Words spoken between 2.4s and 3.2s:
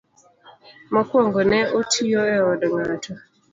od ng'ato.